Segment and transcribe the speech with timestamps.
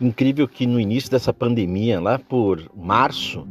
[0.00, 3.46] Incrível que no início dessa pandemia, lá por março,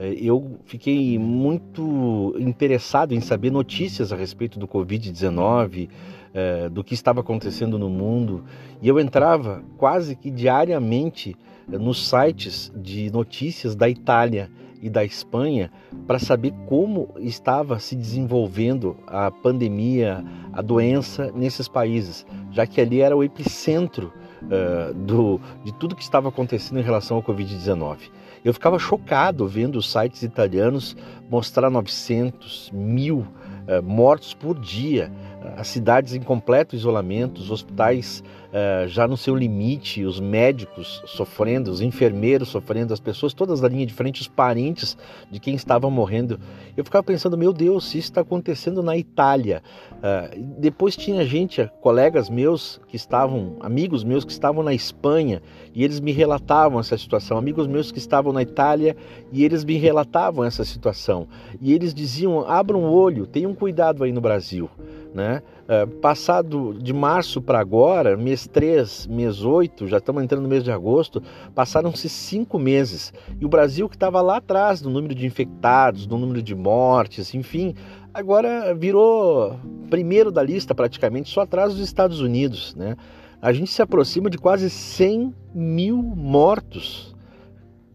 [0.00, 5.88] eh, eu fiquei muito interessado em saber notícias a respeito do Covid-19,
[6.34, 8.44] eh, do que estava acontecendo no mundo,
[8.80, 11.36] e eu entrava quase que diariamente
[11.68, 14.50] nos sites de notícias da Itália
[14.82, 15.70] e da Espanha
[16.04, 23.00] para saber como estava se desenvolvendo a pandemia, a doença nesses países, já que ali
[23.00, 24.12] era o epicentro
[24.44, 28.10] uh, do, de tudo que estava acontecendo em relação ao Covid-19.
[28.44, 30.96] Eu ficava chocado vendo os sites italianos
[31.30, 35.12] mostrar 900, mil uh, mortos por dia,
[35.56, 41.70] as cidades em completo isolamento, os hospitais uh, já no seu limite, os médicos sofrendo,
[41.70, 44.96] os enfermeiros sofrendo, as pessoas todas da linha de frente, os parentes
[45.30, 46.38] de quem estava morrendo.
[46.76, 49.62] Eu ficava pensando, meu Deus, se isso está acontecendo na Itália.
[49.92, 55.42] Uh, depois tinha gente, colegas meus que estavam, amigos meus que estavam na Espanha
[55.74, 58.96] e eles me relatavam essa situação, amigos meus que estavam na Itália
[59.32, 61.26] e eles me relatavam essa situação.
[61.60, 64.68] E eles diziam, abram o olho, tenham cuidado aí no Brasil.
[65.14, 65.42] Né?
[65.62, 70.64] Uh, passado de março para agora, mês 3, mês 8, já estamos entrando no mês
[70.64, 71.22] de agosto,
[71.54, 73.12] passaram-se cinco meses.
[73.38, 77.34] E o Brasil, que estava lá atrás no número de infectados, no número de mortes,
[77.34, 77.74] enfim,
[78.14, 79.58] agora virou
[79.90, 82.74] primeiro da lista praticamente, só atrás dos Estados Unidos.
[82.74, 82.96] Né?
[83.40, 87.14] A gente se aproxima de quase 100 mil mortos.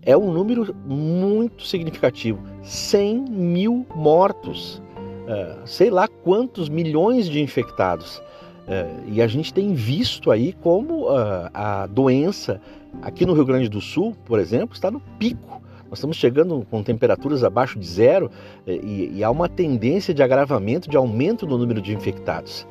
[0.01, 2.39] É um número muito significativo.
[2.61, 4.81] 100 mil mortos.
[5.27, 8.21] É, sei lá quantos milhões de infectados.
[8.67, 12.61] É, e a gente tem visto aí como uh, a doença
[13.01, 15.61] aqui no Rio Grande do Sul, por exemplo, está no pico.
[15.89, 18.29] Nós estamos chegando com temperaturas abaixo de zero
[18.65, 22.67] é, e, e há uma tendência de agravamento, de aumento no número de infectados.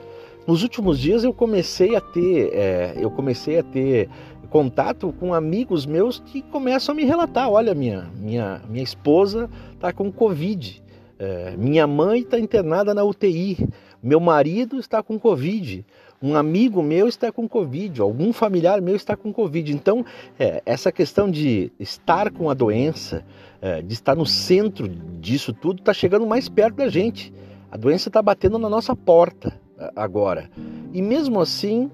[0.46, 4.08] Nos últimos dias eu comecei a ter, é, eu comecei a ter
[4.50, 9.92] contato com amigos meus que começam a me relatar, olha minha minha minha esposa está
[9.92, 10.82] com covid
[11.18, 13.68] é, minha mãe está internada na UTI,
[14.02, 15.84] meu marido está com Covid,
[16.22, 19.72] um amigo meu está com Covid, algum familiar meu está com Covid.
[19.72, 20.04] Então,
[20.38, 23.24] é, essa questão de estar com a doença,
[23.60, 27.32] é, de estar no centro disso tudo, está chegando mais perto da gente.
[27.70, 29.58] A doença está batendo na nossa porta
[29.94, 30.50] agora.
[30.92, 31.90] E mesmo assim,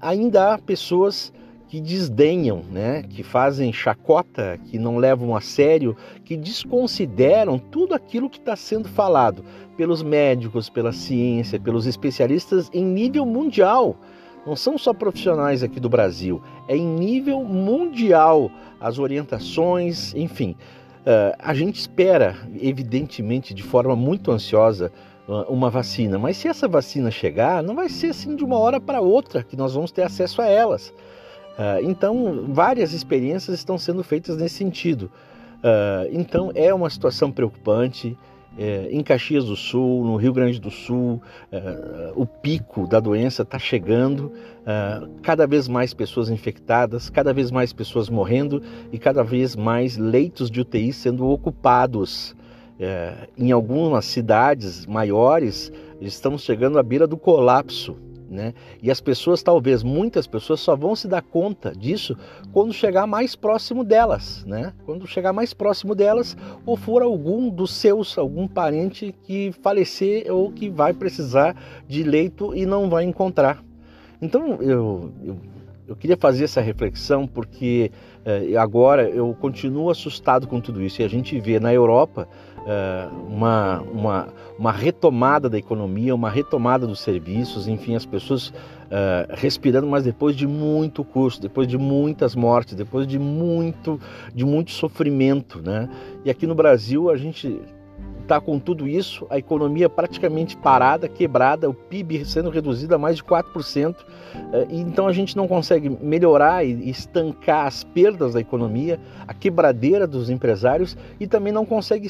[0.00, 1.32] ainda há pessoas
[1.68, 8.30] que desdenham, né, que fazem chacota, que não levam a sério, que desconsideram tudo aquilo
[8.30, 9.44] que está sendo falado
[9.76, 13.96] pelos médicos, pela ciência, pelos especialistas em nível mundial.
[14.46, 20.54] Não são só profissionais aqui do Brasil, é em nível mundial as orientações, enfim.
[21.00, 24.92] Uh, a gente espera, evidentemente, de forma muito ansiosa,
[25.48, 29.00] uma vacina, mas se essa vacina chegar, não vai ser assim de uma hora para
[29.00, 30.92] outra que nós vamos ter acesso a elas.
[31.54, 35.10] Uh, então, várias experiências estão sendo feitas nesse sentido.
[35.58, 38.16] Uh, então, é uma situação preocupante.
[38.56, 41.20] É, em Caxias do Sul, no Rio Grande do Sul,
[41.52, 44.30] uh, o pico da doença está chegando,
[45.22, 48.62] cada vez mais pessoas infectadas, cada vez mais pessoas morrendo
[48.92, 52.36] e cada vez mais leitos de UTI sendo ocupados.
[52.78, 57.96] É, em algumas cidades maiores, estamos chegando à beira do colapso.
[58.34, 58.52] Né?
[58.82, 62.18] E as pessoas, talvez muitas pessoas, só vão se dar conta disso
[62.52, 64.72] quando chegar mais próximo delas, né?
[64.84, 66.36] Quando chegar mais próximo delas,
[66.66, 71.54] ou for algum dos seus, algum parente que falecer ou que vai precisar
[71.86, 73.62] de leito e não vai encontrar.
[74.20, 75.36] Então eu, eu,
[75.86, 77.90] eu queria fazer essa reflexão porque
[78.24, 82.26] eh, agora eu continuo assustado com tudo isso e a gente vê na Europa
[82.66, 84.28] eh, uma, uma,
[84.58, 90.34] uma retomada da economia, uma retomada dos serviços, enfim, as pessoas uh, respirando, mas depois
[90.36, 94.00] de muito custo, depois de muitas mortes, depois de muito,
[94.34, 95.88] de muito sofrimento, né?
[96.24, 97.60] E aqui no Brasil a gente
[98.24, 103.16] está com tudo isso, a economia praticamente parada, quebrada, o PIB sendo reduzido a mais
[103.16, 103.96] de 4%,
[104.52, 108.98] eh, então a gente não consegue melhorar e estancar as perdas da economia,
[109.28, 112.08] a quebradeira dos empresários e também não consegue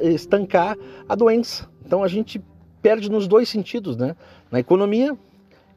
[0.00, 0.76] estancar
[1.08, 1.68] a doença.
[1.84, 2.42] Então a gente
[2.80, 4.16] perde nos dois sentidos, né?
[4.50, 5.16] Na economia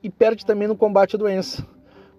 [0.02, 1.66] e perde também no combate à doença,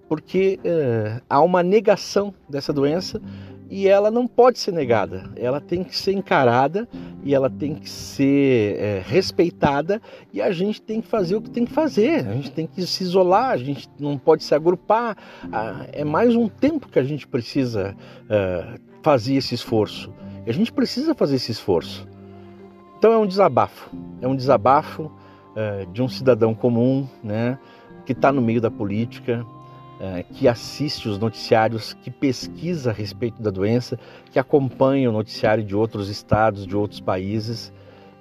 [0.08, 3.20] porque é, há uma negação dessa doença
[3.68, 6.88] e ela não pode ser negada, ela tem que ser encarada
[7.26, 10.00] e ela tem que ser é, respeitada
[10.32, 12.86] e a gente tem que fazer o que tem que fazer, a gente tem que
[12.86, 15.16] se isolar, a gente não pode se agrupar,
[15.52, 17.96] ah, é mais um tempo que a gente precisa
[18.30, 20.14] é, fazer esse esforço,
[20.46, 22.06] a gente precisa fazer esse esforço.
[22.96, 23.90] Então é um desabafo,
[24.20, 25.10] é um desabafo
[25.56, 27.58] é, de um cidadão comum, né,
[28.04, 29.44] que está no meio da política,
[30.34, 33.98] que assiste os noticiários, que pesquisa a respeito da doença,
[34.30, 37.72] que acompanha o noticiário de outros estados, de outros países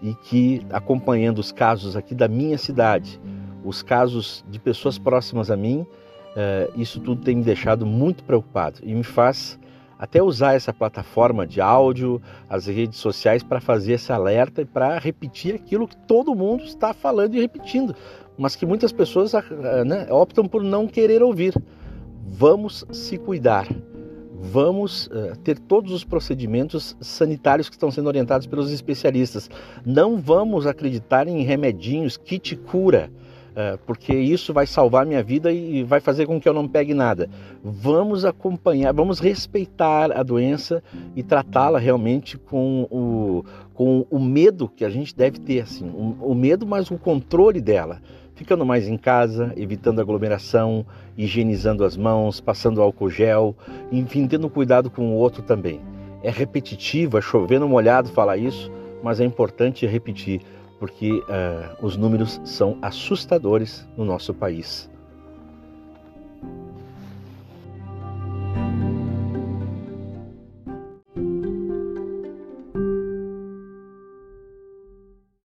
[0.01, 3.19] e que, acompanhando os casos aqui da minha cidade,
[3.63, 8.80] os casos de pessoas próximas a mim, uh, isso tudo tem me deixado muito preocupado
[8.83, 9.60] e me faz
[9.97, 14.97] até usar essa plataforma de áudio, as redes sociais para fazer esse alerta e para
[15.00, 17.95] repetir aquilo que todo mundo está falando e repetindo,
[18.38, 19.44] mas que muitas pessoas ah,
[19.86, 21.53] né, optam por não querer ouvir.
[22.27, 23.68] Vamos se cuidar.
[24.38, 29.50] Vamos uh, ter todos os procedimentos sanitários que estão sendo orientados pelos especialistas.
[29.86, 33.09] Não vamos acreditar em remedinhos, kit cura
[33.86, 37.30] porque isso vai salvar minha vida e vai fazer com que eu não pegue nada.
[37.63, 40.84] Vamos acompanhar, vamos respeitar a doença
[41.16, 46.31] e tratá-la realmente com o, com o medo que a gente deve ter, assim, o,
[46.31, 48.02] o medo, mas o controle dela.
[48.36, 50.86] Ficando mais em casa, evitando aglomeração,
[51.18, 53.56] higienizando as mãos, passando álcool gel,
[53.90, 55.80] enfim, tendo cuidado com o outro também.
[56.22, 58.69] É repetitivo, é chovendo molhado falar isso,
[59.02, 60.42] mas é importante repetir
[60.80, 64.89] porque uh, os números são assustadores no nosso país.